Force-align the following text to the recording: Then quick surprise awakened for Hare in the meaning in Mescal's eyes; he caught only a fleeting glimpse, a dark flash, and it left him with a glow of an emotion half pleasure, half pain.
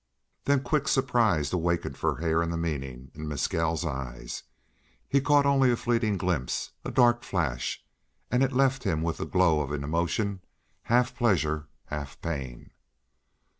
Then 0.45 0.63
quick 0.63 0.87
surprise 0.87 1.53
awakened 1.53 1.95
for 1.95 2.15
Hare 2.17 2.41
in 2.41 2.49
the 2.49 2.57
meaning 2.57 3.11
in 3.13 3.27
Mescal's 3.27 3.85
eyes; 3.85 4.41
he 5.07 5.21
caught 5.21 5.45
only 5.45 5.69
a 5.71 5.75
fleeting 5.75 6.17
glimpse, 6.17 6.71
a 6.83 6.89
dark 6.89 7.23
flash, 7.23 7.85
and 8.31 8.41
it 8.41 8.51
left 8.51 8.83
him 8.83 9.03
with 9.03 9.19
a 9.19 9.25
glow 9.27 9.61
of 9.61 9.71
an 9.71 9.83
emotion 9.83 10.41
half 10.85 11.15
pleasure, 11.15 11.67
half 11.89 12.19
pain. 12.19 12.71